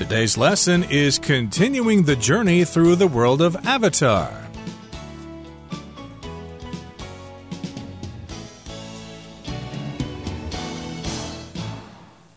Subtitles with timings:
[0.00, 4.32] Today's lesson is continuing the journey through the world of Avatar.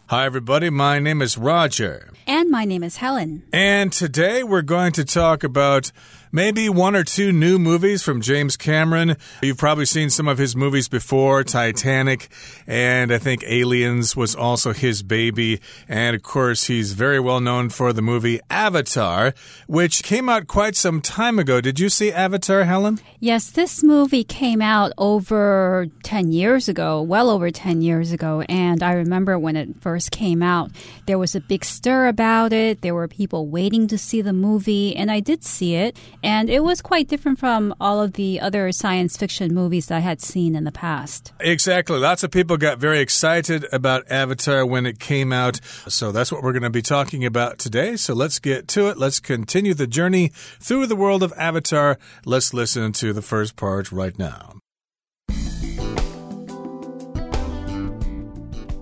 [0.07, 0.69] Hi, everybody.
[0.69, 2.11] My name is Roger.
[2.27, 3.43] And my name is Helen.
[3.53, 5.93] And today we're going to talk about
[6.33, 9.15] maybe one or two new movies from James Cameron.
[9.43, 12.27] You've probably seen some of his movies before Titanic,
[12.65, 15.61] and I think Aliens was also his baby.
[15.87, 19.33] And of course, he's very well known for the movie Avatar,
[19.67, 21.61] which came out quite some time ago.
[21.61, 22.99] Did you see Avatar, Helen?
[23.19, 28.43] Yes, this movie came out over 10 years ago, well over 10 years ago.
[28.49, 30.71] And I remember when it first came out,
[31.05, 32.81] there was a big stir about it.
[32.81, 35.95] There were people waiting to see the movie, and I did see it.
[36.23, 40.21] And it was quite different from all of the other science fiction movies I had
[40.21, 41.33] seen in the past.
[41.41, 41.99] Exactly.
[41.99, 45.59] Lots of people got very excited about Avatar when it came out.
[45.87, 47.97] So that's what we're going to be talking about today.
[47.97, 48.97] So let's get to it.
[48.97, 51.97] Let's continue the journey through the world of Avatar.
[52.25, 54.53] Let's listen to the first part right now.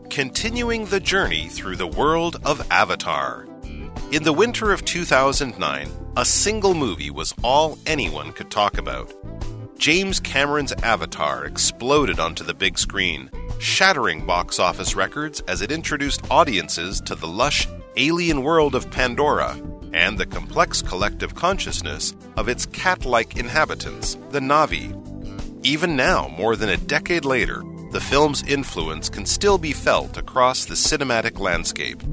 [0.09, 3.47] Continuing the journey through the world of Avatar.
[4.11, 9.13] In the winter of 2009, a single movie was all anyone could talk about.
[9.77, 16.29] James Cameron's Avatar exploded onto the big screen, shattering box office records as it introduced
[16.29, 19.57] audiences to the lush alien world of Pandora
[19.93, 24.91] and the complex collective consciousness of its cat like inhabitants, the Na'vi.
[25.65, 30.65] Even now, more than a decade later, the film's influence can still be felt across
[30.65, 32.03] the cinematic landscape.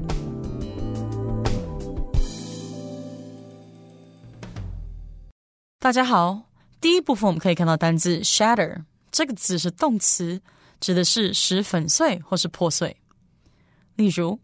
[5.88, 6.48] 大家好，
[6.80, 10.40] 第一部分我们可以看到单字 shatter 这个字是动词，
[10.80, 12.96] 指的是使粉碎或是破碎。
[13.96, 14.40] 例如，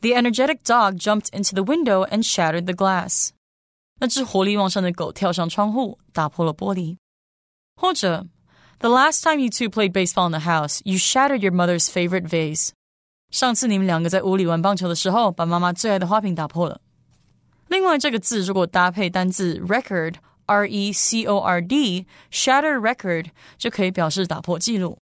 [0.00, 3.28] The energetic dog jumped into the window and shattered the glass。
[4.00, 6.96] 那只活力旺盛的狗跳上窗户，打破了玻璃。
[7.76, 8.26] 或者，
[8.80, 12.70] The last time you two played baseball in the house, you shattered your mother's favorite vase。
[13.30, 16.80] 上次你们两个在屋里玩棒球的时候，把妈妈最爱的花瓶打破了。
[17.68, 20.16] 另外，这个字如果搭配单字 record。
[20.46, 24.98] R E C O R D shatter record 就可以表示打破记录，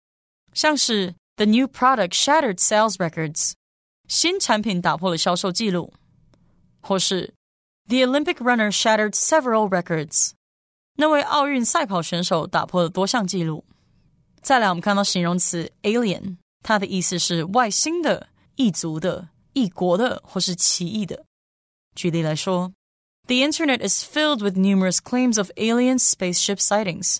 [0.53, 3.53] 像是 The new product shattered sales records，
[4.07, 5.91] 新产品打破了销售记录，
[6.81, 7.33] 或是
[7.87, 10.31] The Olympic runner shattered several records，
[10.97, 13.65] 那位奥运赛跑选手打破了多项记录。
[14.41, 21.25] 再来，我们看到形容词 alien，它的意思是外星的、异族的、异国的或是奇异的。
[21.95, 22.71] 举例来说。
[23.27, 27.17] The internet is filled with numerous claims of alien spaceship sightings.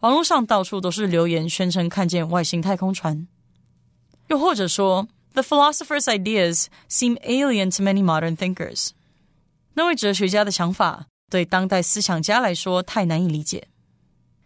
[0.00, 3.28] 网络上到处都是留言宣称看见外星太空船。
[4.28, 8.90] 又或者说，The philosopher's ideas seem alien to many modern thinkers.
[9.74, 13.68] 那位哲学家的想法对当代思想家来说太难以理解。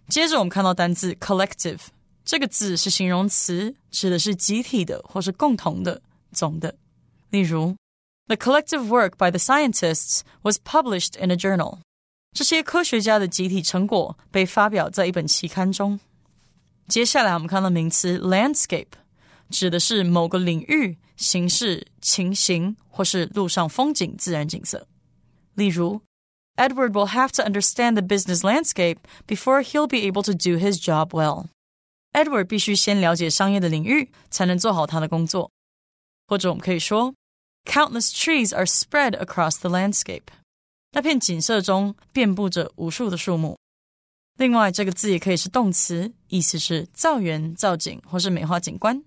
[0.09, 1.81] 接着我们看到单字 collective，
[2.25, 6.03] 这个字是形容词，指的是集体的或是共同的、
[6.33, 6.77] 总的。
[7.31, 7.77] 例如
[8.31, 11.79] the collective work by the scientists was published in a journal.
[12.33, 15.99] 这些科学家的集体成果被发表在一本期刊中。
[16.89, 18.89] 接下来我们看到名词 landscape，
[19.51, 24.87] 指的是某个领域、形式、情形或是路上风景、自然景色。
[25.55, 26.03] 例如，
[26.57, 31.09] Edward will have to understand the business landscape before he'll be able to do his job
[31.11, 31.47] well.
[32.13, 35.51] Edward 必须先了解商业的领域，才能做好他的工作。
[36.27, 37.15] 或者我们可以说
[37.65, 40.23] Countless trees are spread across the landscape。
[40.93, 43.59] 那片景色中遍布着无数的树木。
[44.39, 49.03] 另外，这个字也可以是动词，意思是造园、造景或是美化景观。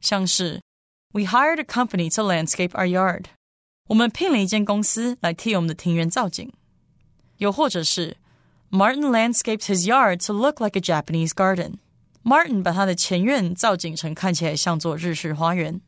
[0.00, 0.60] 像是
[1.12, 3.24] We hired a company to landscape our yard。
[3.88, 6.52] 我们聘了一间公司来替我们的庭园造景。
[7.38, 8.16] 又或者是
[8.70, 15.80] Martin landscaped his yard to look like a Japanese garden。Martin 把他的前院造景成看起来像座日式花园。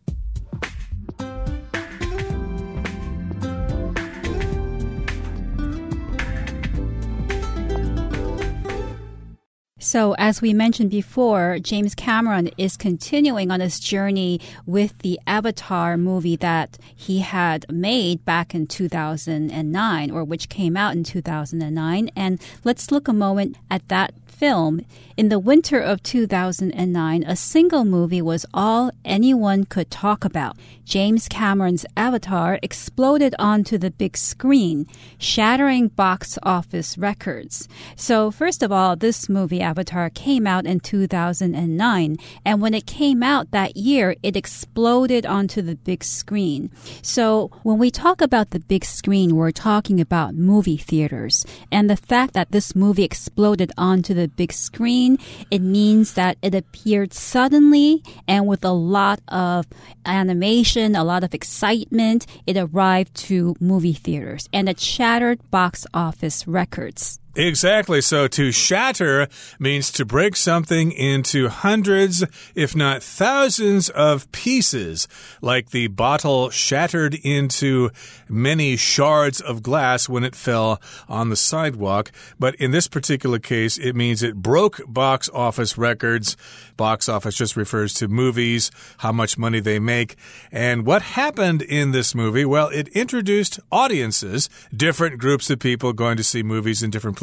[9.84, 15.98] So, as we mentioned before, James Cameron is continuing on his journey with the Avatar
[15.98, 22.10] movie that he had made back in 2009, or which came out in 2009.
[22.16, 24.14] And let's look a moment at that
[24.44, 24.82] film.
[25.16, 30.58] In the winter of 2009, a single movie was all anyone could talk about.
[30.84, 34.86] James Cameron's Avatar exploded onto the big screen,
[35.18, 37.70] shattering box office records.
[37.96, 42.18] So, first of all, this movie, Avatar, came out in 2009.
[42.44, 46.70] And when it came out that year, it exploded onto the big screen.
[47.02, 51.46] So when we talk about the big screen, we're talking about movie theaters.
[51.72, 55.18] And the fact that this movie exploded onto the big screen,
[55.52, 59.66] it means that it appeared suddenly and with a lot of
[60.06, 62.26] animation, a lot of excitement.
[62.46, 67.20] It arrived to movie theaters and it shattered box office records.
[67.36, 68.00] Exactly.
[68.02, 69.28] So to shatter
[69.58, 75.08] means to break something into hundreds, if not thousands of pieces,
[75.42, 77.90] like the bottle shattered into
[78.30, 82.12] many shards of glass when it fell on the sidewalk.
[82.38, 86.38] But in this particular case, it means it broke box office records.
[86.78, 90.18] Box office just refers to movies, how much money they make.
[90.52, 92.46] And what happened in this movie?
[92.46, 97.23] Well, it introduced audiences, different groups of people going to see movies in different places,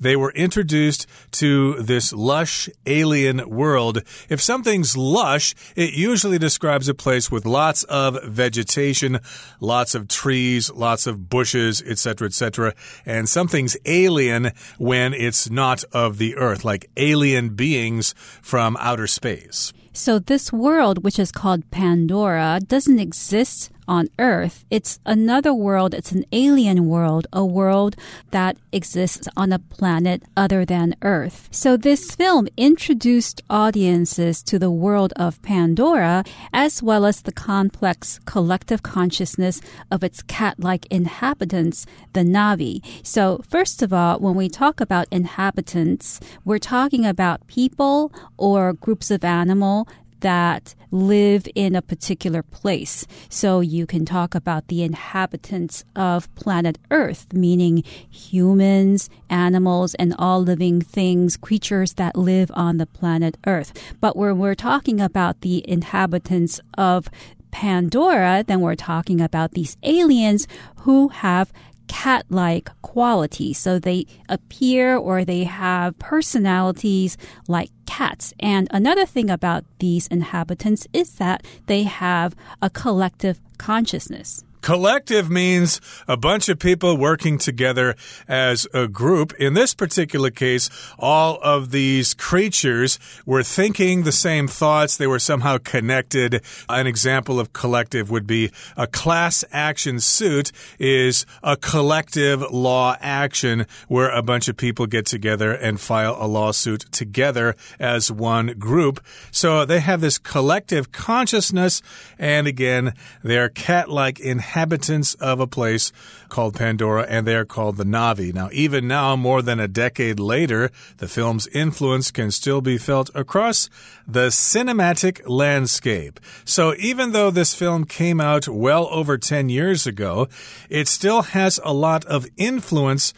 [0.00, 4.02] they were introduced to this lush alien world.
[4.28, 9.20] If something's lush, it usually describes a place with lots of vegetation,
[9.60, 12.74] lots of trees, lots of bushes, etc., etc.
[13.04, 19.72] And something's alien when it's not of the earth, like alien beings from outer space.
[19.92, 24.64] So this world, which is called Pandora, doesn't exist on Earth.
[24.70, 25.94] It's another world.
[25.94, 27.96] It's an alien world, a world
[28.30, 31.48] that exists on a planet other than Earth.
[31.50, 38.20] So this film introduced audiences to the world of Pandora, as well as the complex
[38.26, 39.60] collective consciousness
[39.90, 42.82] of its cat-like inhabitants, the Na'vi.
[43.02, 49.10] So first of all, when we talk about inhabitants, we're talking about people or groups
[49.10, 49.88] of animal
[50.20, 53.06] that live in a particular place.
[53.28, 60.42] So you can talk about the inhabitants of planet Earth, meaning humans, animals, and all
[60.42, 63.72] living things, creatures that live on the planet Earth.
[64.00, 67.08] But when we're talking about the inhabitants of
[67.50, 70.46] Pandora, then we're talking about these aliens
[70.80, 71.52] who have
[71.88, 73.58] cat like qualities.
[73.58, 77.16] So they appear or they have personalities
[77.48, 78.32] like cats.
[78.38, 84.44] And another thing about these inhabitants is that they have a collective consciousness.
[84.60, 87.94] Collective means a bunch of people working together
[88.26, 89.32] as a group.
[89.34, 90.68] In this particular case,
[90.98, 94.96] all of these creatures were thinking the same thoughts.
[94.96, 96.42] They were somehow connected.
[96.68, 103.66] An example of collective would be a class action suit is a collective law action
[103.86, 109.00] where a bunch of people get together and file a lawsuit together as one group.
[109.30, 111.82] So they have this collective consciousness.
[112.18, 115.92] And again, they're cat-like in inhabitants of a place
[116.30, 118.32] called Pandora, and they are called the Na'vi.
[118.32, 123.10] Now, even now, more than a decade later, the film's influence can still be felt
[123.14, 123.68] across
[124.06, 126.18] the cinematic landscape.
[126.46, 130.28] So, even though this film came out well over 10 years ago,
[130.70, 133.12] it still has a lot of influence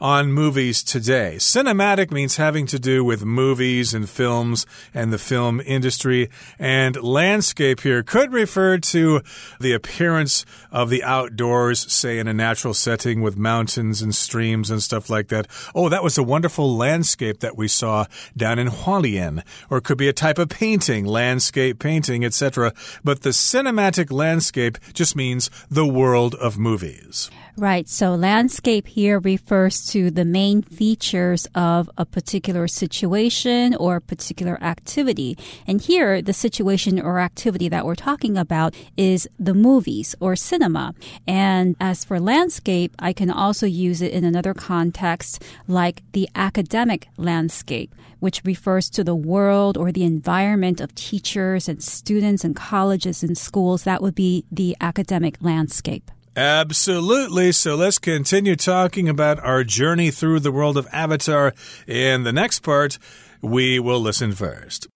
[0.00, 1.36] on movies today.
[1.38, 6.28] Cinematic means having to do with movies and films and the film industry.
[6.58, 9.22] And landscape here could refer to
[9.60, 14.82] the appearance of the outdoors, say in a natural setting with mountains and streams and
[14.82, 15.46] stuff like that.
[15.74, 18.06] Oh, that was a wonderful landscape that we saw
[18.36, 19.42] down in Hualien.
[19.70, 22.72] Or it could be a type of painting, landscape painting, etc.
[23.02, 27.30] But the cinematic landscape just means the world of movies.
[27.58, 27.88] Right.
[27.88, 35.38] So landscape here refers to the main features of a particular situation or particular activity.
[35.66, 40.94] And here, the situation or activity that we're talking about is the movies or cinema.
[41.26, 47.08] And as for landscape, I can also use it in another context like the academic
[47.16, 53.22] landscape which refers to the world or the environment of teachers and students and colleges
[53.22, 53.84] and schools.
[53.84, 56.10] That would be the academic landscape.
[56.36, 57.50] Absolutely.
[57.52, 61.54] So let's continue talking about our journey through the world of Avatar.
[61.86, 62.98] In the next part,
[63.40, 64.86] we will listen first.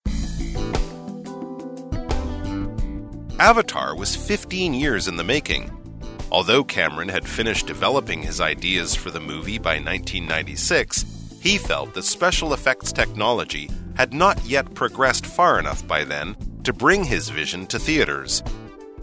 [3.39, 5.75] Avatar was 15 years in the making.
[6.31, 11.07] Although Cameron had finished developing his ideas for the movie by 1996,
[11.41, 16.75] he felt that special effects technology had not yet progressed far enough by then to
[16.75, 18.43] bring his vision to theaters.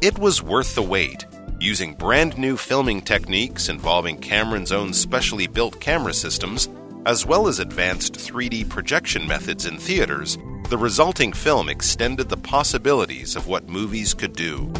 [0.01, 1.25] It was worth the wait
[1.59, 6.69] Using brand new filming techniques involving Cameron's own specially built camera systems,
[7.07, 10.37] as well as advanced 3D projection methods in theaters,
[10.69, 14.71] the resulting film extended the possibilities of what movies could do.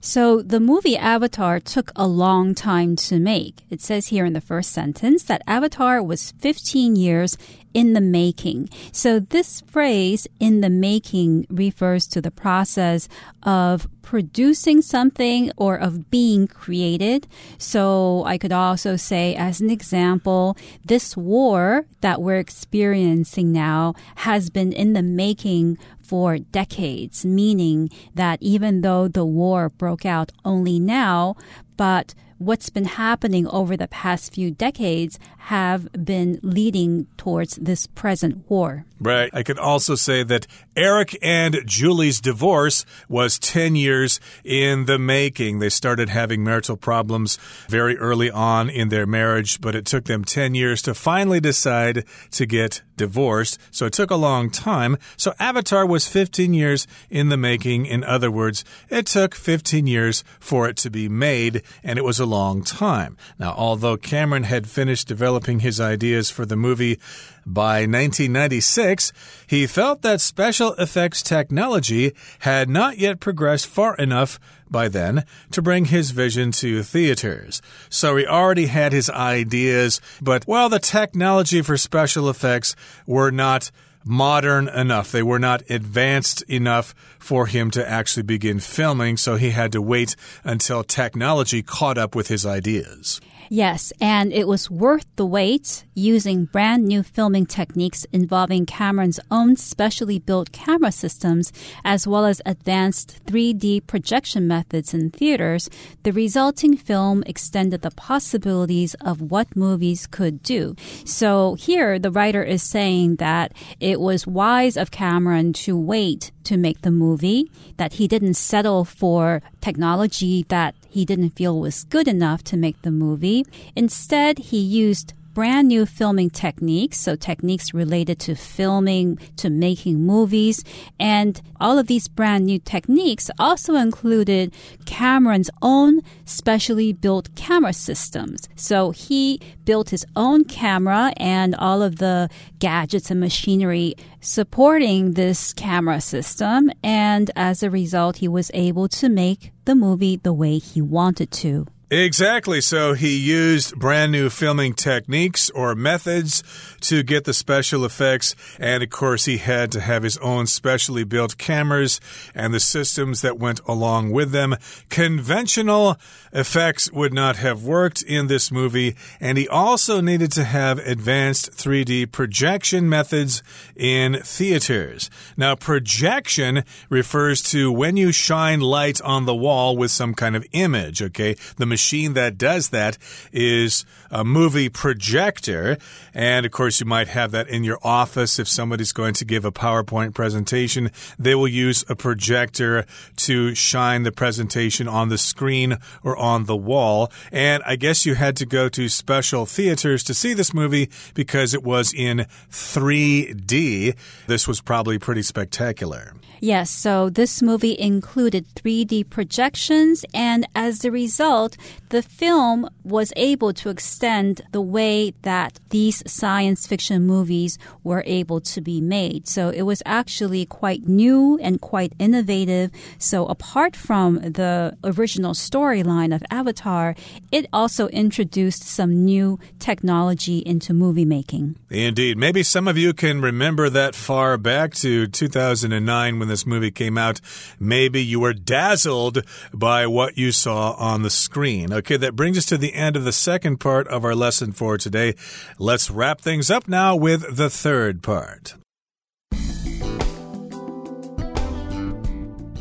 [0.00, 3.64] So the movie Avatar took a long time to make.
[3.70, 7.36] It says here in the first sentence that Avatar was 15 years
[7.76, 8.70] in the making.
[8.90, 13.06] So this phrase in the making refers to the process
[13.42, 17.28] of producing something or of being created.
[17.58, 20.56] So I could also say, as an example,
[20.86, 28.38] this war that we're experiencing now has been in the making for decades, meaning that
[28.40, 31.36] even though the war broke out only now,
[31.76, 38.50] but what's been happening over the past few decades have been leading towards this present
[38.50, 38.84] war.
[38.98, 39.30] Right.
[39.32, 45.60] I could also say that Eric and Julie's divorce was 10 years in the making.
[45.60, 47.38] They started having marital problems
[47.68, 52.04] very early on in their marriage, but it took them 10 years to finally decide
[52.32, 53.60] to get divorced.
[53.70, 54.96] So it took a long time.
[55.16, 57.86] So Avatar was 15 years in the making.
[57.86, 62.18] In other words, it took 15 years for it to be made, and it was
[62.18, 63.16] a long time.
[63.38, 66.98] Now, although Cameron had finished developing his ideas for the movie,
[67.46, 69.12] by 1996,
[69.46, 75.62] he felt that special effects technology had not yet progressed far enough by then to
[75.62, 77.62] bring his vision to theaters.
[77.88, 82.74] So he already had his ideas, but well, the technology for special effects
[83.06, 83.70] were not
[84.04, 85.12] modern enough.
[85.12, 89.82] They were not advanced enough for him to actually begin filming, so he had to
[89.82, 93.20] wait until technology caught up with his ideas.
[93.48, 99.56] Yes, and it was worth the wait using brand new filming techniques involving Cameron's own
[99.56, 101.52] specially built camera systems
[101.84, 105.70] as well as advanced 3D projection methods in theaters.
[106.02, 110.74] The resulting film extended the possibilities of what movies could do.
[111.04, 116.56] So here the writer is saying that it was wise of Cameron to wait to
[116.56, 122.08] make the movie, that he didn't settle for technology that he didn't feel was good
[122.08, 123.44] enough to make the movie.
[123.76, 130.64] Instead, he used brand new filming techniques, so techniques related to filming, to making movies.
[130.98, 134.54] And all of these brand new techniques also included
[134.86, 138.48] Cameron's own specially built camera systems.
[138.56, 145.52] So he built his own camera and all of the gadgets and machinery supporting this
[145.52, 146.70] camera system.
[146.82, 151.30] And as a result, he was able to make the movie the way he wanted
[151.32, 151.66] to.
[151.90, 152.60] Exactly.
[152.60, 156.42] So he used brand new filming techniques or methods
[156.88, 158.34] to get the special effects.
[158.58, 162.00] And of course, he had to have his own specially built cameras
[162.34, 164.56] and the systems that went along with them.
[164.88, 165.96] Conventional
[166.32, 168.94] effects would not have worked in this movie.
[169.20, 173.42] And he also needed to have advanced 3D projection methods
[173.74, 175.10] in theaters.
[175.36, 180.46] Now, projection refers to when you shine light on the wall with some kind of
[180.52, 181.36] image, okay?
[181.56, 182.98] The machine that does that
[183.32, 185.78] is a movie projector.
[186.14, 189.44] And of course, you might have that in your office if somebody's going to give
[189.44, 190.90] a PowerPoint presentation.
[191.18, 196.56] They will use a projector to shine the presentation on the screen or on the
[196.56, 197.10] wall.
[197.32, 201.54] And I guess you had to go to special theaters to see this movie because
[201.54, 203.96] it was in 3D.
[204.26, 206.14] This was probably pretty spectacular.
[206.40, 211.56] Yes, so this movie included 3D projections, and as a result,
[211.88, 218.40] the film was able to extend the way that these science fiction movies were able
[218.40, 219.28] to be made.
[219.28, 222.70] So it was actually quite new and quite innovative.
[222.98, 226.94] So apart from the original storyline of Avatar,
[227.32, 231.56] it also introduced some new technology into movie making.
[231.70, 232.18] Indeed.
[232.18, 236.98] Maybe some of you can remember that far back to 2009 when this movie came
[236.98, 237.20] out.
[237.58, 241.72] Maybe you were dazzled by what you saw on the screen.
[241.72, 244.78] Okay, that brings us to the end of the second part of our lesson for
[244.78, 245.14] today.
[245.58, 248.54] Let's wrap things up now with the third part.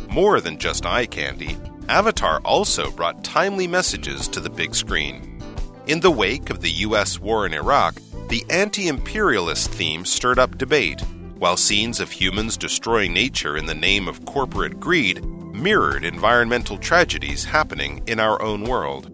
[0.09, 1.57] More than just eye candy,
[1.89, 5.41] Avatar also brought timely messages to the big screen.
[5.87, 7.19] In the wake of the U.S.
[7.19, 7.95] war in Iraq,
[8.29, 11.03] the anti imperialist theme stirred up debate,
[11.38, 17.44] while scenes of humans destroying nature in the name of corporate greed mirrored environmental tragedies
[17.44, 19.10] happening in our own world.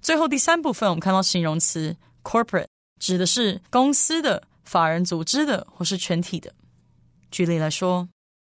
[0.00, 2.66] 最后第三部分，我们看到形容词 corporate
[2.98, 6.52] 指的是公司的、法人组织的或是全体的。
[7.30, 8.08] 举例来说，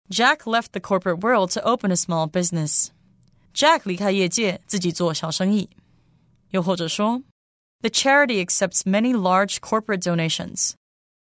[0.09, 2.89] Jack left the corporate world to open a small business.
[3.55, 5.69] Jack 离开业界，自己做小生意。
[6.51, 7.23] 又或者说，
[7.81, 10.73] The charity accepts many large corporate donations.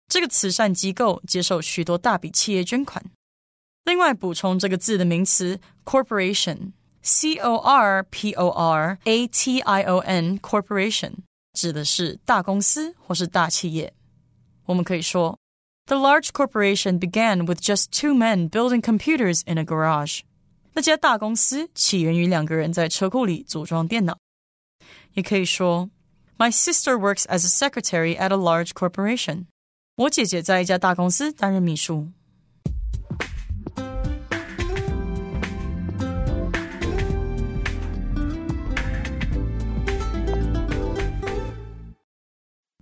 [0.08, 3.04] 这个慈善机构接受许多大笔企业捐款。
[3.84, 11.12] 另外，补充这个字的名词 corporation，c o r p o r a t i o n，corporation
[11.52, 13.92] 指的是大公司或是大企业。
[14.66, 15.38] 我们可以说，
[15.86, 20.20] The large corporation began with just two men building computers in a garage。
[20.72, 24.18] 那家大公司起源于两个人在车库里组装电脑。
[25.14, 25.90] 也可以说，
[26.38, 29.46] My sister works as a secretary at a large corporation。
[29.96, 32.08] 我姐姐在一家大公司担任秘书。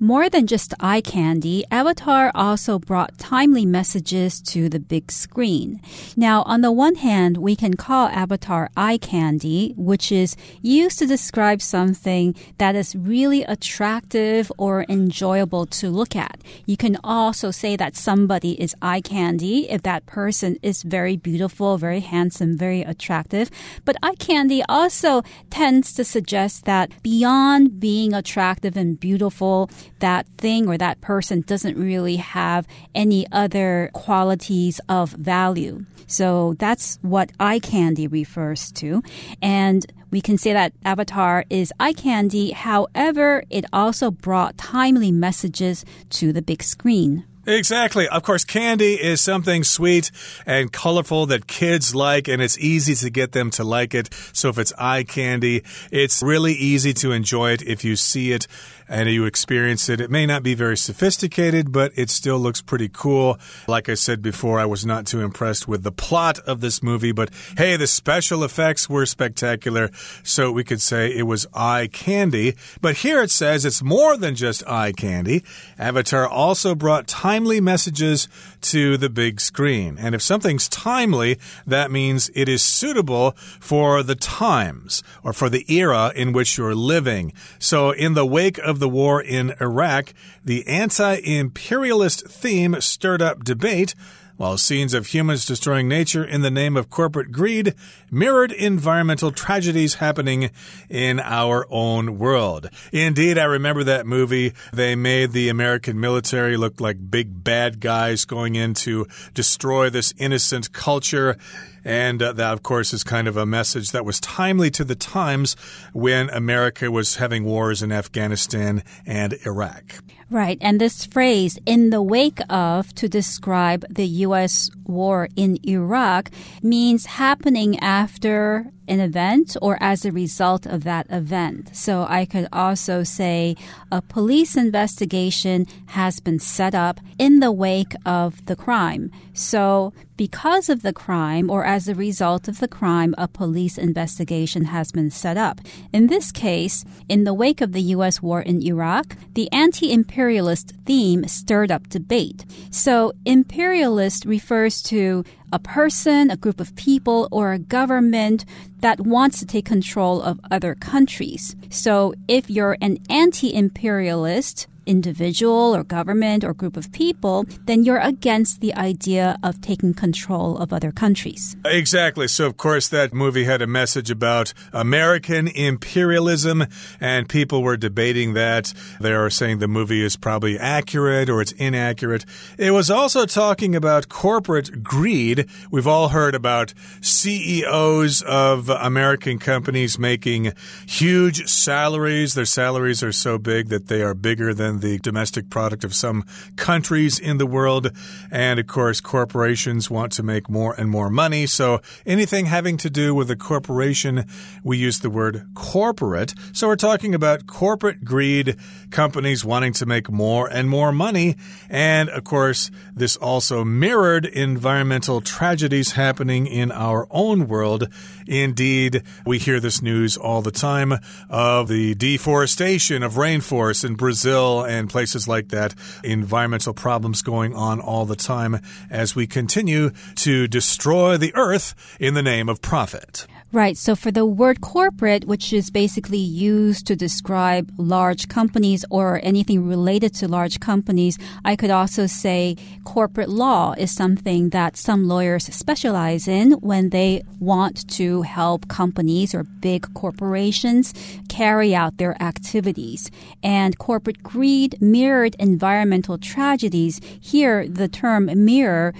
[0.01, 5.81] More than just eye candy, Avatar also brought timely messages to the big screen.
[6.15, 11.05] Now, on the one hand, we can call Avatar eye candy, which is used to
[11.05, 16.39] describe something that is really attractive or enjoyable to look at.
[16.65, 21.77] You can also say that somebody is eye candy if that person is very beautiful,
[21.77, 23.51] very handsome, very attractive.
[23.83, 30.67] But eye candy also tends to suggest that beyond being attractive and beautiful, that thing
[30.67, 35.85] or that person doesn't really have any other qualities of value.
[36.07, 39.03] So that's what eye candy refers to.
[39.41, 42.51] And we can say that Avatar is eye candy.
[42.51, 47.25] However, it also brought timely messages to the big screen.
[47.49, 48.07] Exactly.
[48.07, 50.11] Of course, candy is something sweet
[50.45, 54.13] and colorful that kids like, and it's easy to get them to like it.
[54.33, 58.45] So if it's eye candy, it's really easy to enjoy it if you see it
[58.89, 60.01] and you experience it.
[60.01, 63.37] It may not be very sophisticated, but it still looks pretty cool.
[63.67, 67.11] Like I said before, I was not too impressed with the plot of this movie,
[67.11, 69.91] but hey, the special effects were spectacular,
[70.23, 72.55] so we could say it was eye candy.
[72.81, 75.43] But here it says it's more than just eye candy.
[75.77, 77.07] Avatar also brought
[77.39, 78.27] timely messages
[78.59, 79.97] to the big screen.
[79.97, 83.31] And if something's timely, that means it is suitable
[83.61, 87.31] for the times or for the era in which you're living.
[87.57, 93.45] So in the wake of the war in Iraq, the anti imperialist theme stirred up
[93.45, 93.95] debate
[94.39, 97.75] while scenes of humans destroying nature in the name of corporate greed
[98.09, 100.49] mirrored environmental tragedies happening
[100.89, 102.69] in our own world.
[102.93, 104.53] Indeed, I remember that movie.
[104.71, 110.13] They made the American military look like big bad guys going in to destroy this
[110.17, 111.35] innocent culture.
[111.83, 114.95] And uh, that, of course, is kind of a message that was timely to the
[114.95, 115.55] times
[115.93, 120.01] when America was having wars in Afghanistan and Iraq.
[120.31, 120.59] Right.
[120.61, 124.69] And this phrase, in the wake of, to describe the U.S.
[124.85, 126.29] war in Iraq,
[126.61, 131.75] means happening after an event or as a result of that event.
[131.75, 133.55] So I could also say
[133.91, 139.11] a police investigation has been set up in the wake of the crime.
[139.33, 144.65] So because of the crime or as a result of the crime, a police investigation
[144.65, 145.61] has been set up.
[145.93, 148.21] In this case, in the wake of the U.S.
[148.21, 152.45] war in Iraq, the anti-imperialist theme stirred up debate.
[152.69, 158.43] So imperialist refers to a person, a group of people, or a government
[158.81, 161.55] that wants to take control of other countries.
[161.69, 167.99] So if you're an anti imperialist, individual or government or group of people, then you're
[167.99, 171.55] against the idea of taking control of other countries.
[171.63, 172.27] Exactly.
[172.27, 176.65] So, of course, that movie had a message about American imperialism,
[176.99, 178.73] and people were debating that.
[178.99, 182.25] They are saying the movie is probably accurate or it's inaccurate.
[182.57, 185.47] It was also talking about corporate greed.
[185.69, 190.53] We've all heard about CEOs of American companies making
[190.87, 192.33] huge salaries.
[192.33, 196.25] Their salaries are so big that they are bigger than the domestic product of some
[196.55, 197.91] countries in the world.
[198.31, 201.45] And of course, corporations want to make more and more money.
[201.45, 204.25] So anything having to do with a corporation,
[204.63, 206.33] we use the word corporate.
[206.53, 208.55] So we're talking about corporate greed,
[208.91, 211.35] companies wanting to make more and more money.
[211.69, 217.87] And of course, this also mirrored environmental tragedies happening in our own world.
[218.27, 220.93] Indeed, we hear this news all the time
[221.29, 225.73] of the deforestation of rainforests in Brazil and places like that.
[226.03, 232.13] Environmental problems going on all the time as we continue to destroy the earth in
[232.13, 233.27] the name of profit.
[233.51, 233.75] Right.
[233.77, 239.67] So for the word corporate, which is basically used to describe large companies or anything
[239.67, 245.45] related to large companies, I could also say corporate law is something that some lawyers
[245.45, 250.93] specialize in when they want to help companies or big corporations
[251.27, 253.09] carry out their activities.
[253.41, 257.01] And corporate greed mirrored environmental tragedies.
[257.19, 258.93] Here, the term mirror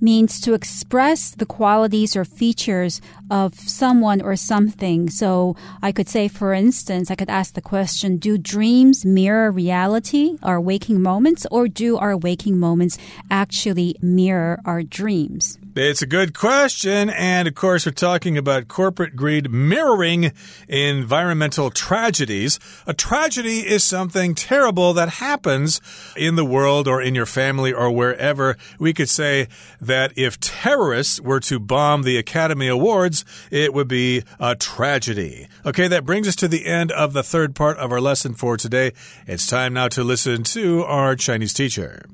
[0.00, 5.08] means to express the qualities or features of someone or something.
[5.08, 10.36] So I could say, for instance, I could ask the question, do dreams mirror reality,
[10.42, 12.98] our waking moments, or do our waking moments
[13.30, 15.58] actually mirror our dreams?
[15.76, 17.10] It's a good question.
[17.10, 20.32] And of course, we're talking about corporate greed mirroring
[20.68, 22.58] environmental tragedies.
[22.86, 25.80] A tragedy is something terrible that happens
[26.16, 28.56] in the world or in your family or wherever.
[28.80, 29.46] We could say
[29.80, 33.19] that if terrorists were to bomb the Academy Awards,
[33.50, 35.48] it would be a tragedy.
[35.64, 38.56] Okay, that brings us to the end of the third part of our lesson for
[38.56, 38.92] today.
[39.26, 42.04] It's time now to listen to our Chinese teacher.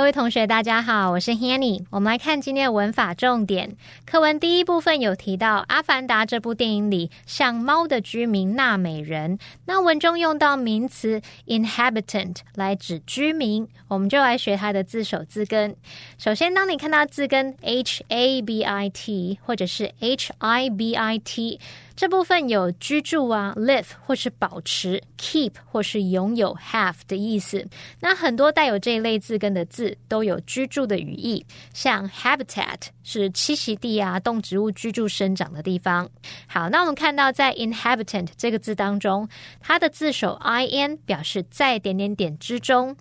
[0.00, 1.84] 各位同学，大家好，我是 Hanny。
[1.90, 3.76] 我们来看今天的文法重点。
[4.06, 9.38] 课文第一部分有提到《阿凡达》这部电影里像猫的居民纳美人。
[9.66, 15.76] 那文中用到名词 inhabitant 来指居民，我们就来学它的字首字根。
[16.16, 21.60] 首先，当你看到字根 h a b i t 或者是 h i b i t。
[21.94, 27.66] 这部分有居住啊，live 或是保持，keep 或是拥有，have 的意思。
[28.00, 36.08] 那很多带有这一类字根的字都有居住的语义，像 habitat 是栖息地啊，动植物居住生长的地方。
[36.46, 39.28] 好，那我们看到在 inhabitant 这个字当中，
[39.60, 42.96] 它的字首 i n 表示在点点点之中，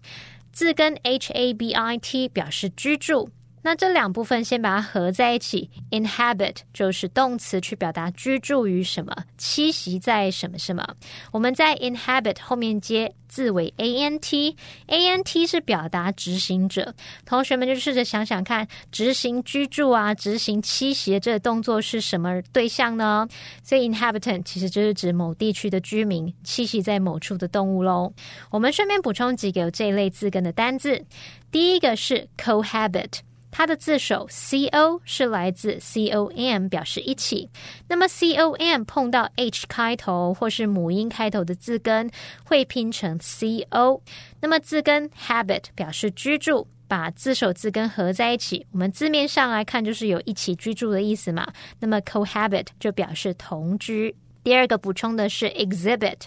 [0.52, 3.30] 字根 h a b i t 表示居住。
[3.70, 10.84] 那这两部分先把它合在一起，inhabit 就是动词去表达居住于什么，栖息在什么什么。
[11.32, 16.96] 我们在 inhabit 后面接字尾 a n t，a n t 是表达执行者。
[17.28, 23.28] 同学们就试着想想看，执行居住啊，执行栖息这个动作是什么对象呢？
[23.62, 28.12] 所以 inhabitant 其实就是指某地区的居民，栖息在某处的动物喽。
[28.50, 31.06] 我们顺便补充几个这一类字根的单字，
[31.52, 33.20] 第一个是 cohabit。
[33.52, 37.50] 它的字首 c o 是来自 c o m，表示一起。
[37.88, 42.10] 那么 c o m 碰到 h 开头或是母音开头的字根，
[42.44, 44.02] 会拼成 c o。
[44.42, 51.52] 那么字根 habit 表示居住，把字首字根合在一起，我们字面上来看就是有一起居住的意思嘛。
[51.80, 54.16] 那么 cohabit 就表示同居。
[54.42, 56.22] 第二个补充的是 exhibit，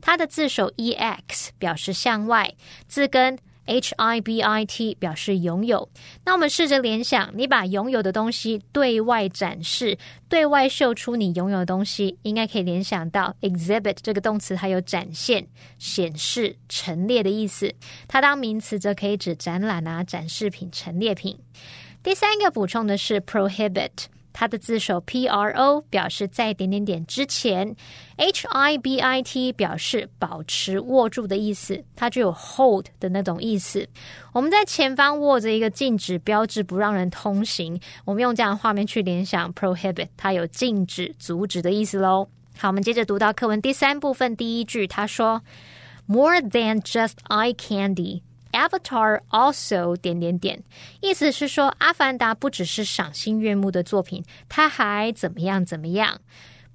[0.00, 2.54] 它的字首 e x 表示向外，
[2.86, 3.38] 字根。
[3.68, 5.88] H I B I T 表示拥有。
[6.24, 15.46] 那我们试着联想，你把拥有的东西对外展示、对外秀出你拥有的东西，应该可以联想到 exhibit 这个动词，它有展现、
[15.78, 17.74] 显示、陈列的意思。
[18.08, 21.38] 它当名词则可以指展览啊、展示品、陈列品。
[22.02, 23.90] 第三个补充的是 prohibit。
[24.40, 27.74] 它的字首 P R O 表示在点点点之前
[28.18, 33.88] ，H I B I T 表示保持握住的意思，它就有 hold 的那种意思。
[34.32, 37.80] 我们在前方握着一个禁止标志，不让人通行。
[38.04, 42.28] 我们用这样的画面去联想 prohibit，它有禁止、阻止的意思喽。
[42.56, 45.42] 好，我们接着读到课文第三部分第一句，他说
[46.06, 48.22] ：More than just eye candy。
[48.58, 50.64] Avatar also 点点点，
[51.00, 56.20] 意思是说，《阿凡达》不只是赏心悦目的作品，它还怎么样怎么样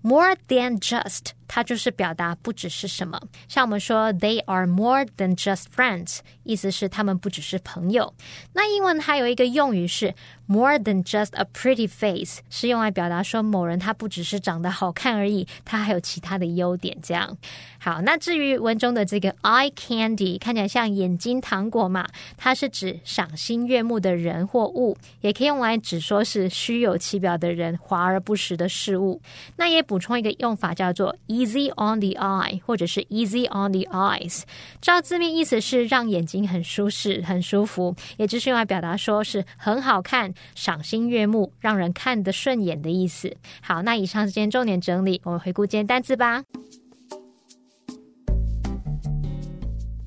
[0.01, 1.31] ？More than just。
[1.47, 8.13] 它就是表达不只是什么，像我们说 they are more than just friends，意思是他们不只是朋友。
[8.53, 10.13] 那英文还有一个用语是
[10.47, 16.97] more than just a pretty face，是用来表达说某人他不只是长得好看而已，他还有其他的优点。
[17.01, 17.37] 这样
[17.79, 29.21] 好，那至于文中的这个 eye candy，看起来像眼睛糖果嘛，它是指赏心悦目的人或物，也可以用来指说是虚有其表的人，华而不实的事物。
[29.57, 34.44] 那也补充一个用法叫做 Easy on the eye，或者是 easy on the eyes，
[34.80, 43.36] 照字面意思是让眼睛很舒适、很舒服，也就是用来表达说是很好看、赏心悦目、让人看得顺眼的意思。
[43.60, 46.42] 好，那以上是今天重点整理，我们回顾今天单词吧。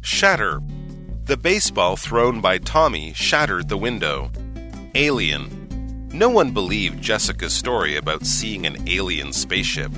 [0.02, 0.60] Shatter.
[1.26, 4.32] The baseball thrown by Tommy shattered the window.
[4.96, 5.48] Alien.
[6.12, 9.92] No one believed Jessica's story about seeing an alien spaceship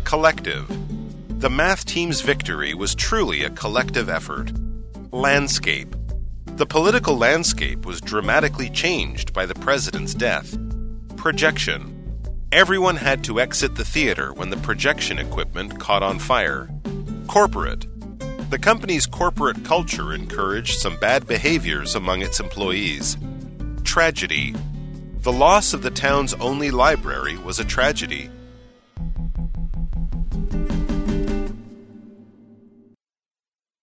[0.00, 0.66] collective.
[1.40, 4.52] The math team's victory was truly a collective effort.
[5.12, 5.94] Landscape.
[6.46, 10.58] The political landscape was dramatically changed by the president's death.
[11.16, 11.96] Projection.
[12.52, 16.68] Everyone had to exit the theater when the projection equipment caught on fire.
[17.26, 17.86] Corporate.
[18.50, 23.16] The company's corporate culture encouraged some bad behaviors among its employees.
[23.84, 24.54] Tragedy.
[25.20, 28.28] The loss of the town's only library was a tragedy.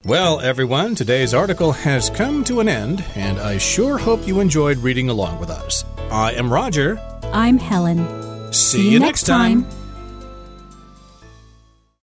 [0.08, 4.78] Well, everyone, today's article has come to an end, and I sure hope you enjoyed
[4.78, 5.84] reading along with us.
[6.10, 6.98] I am Roger.
[7.34, 8.54] I'm Helen.
[8.54, 9.68] See, you next time.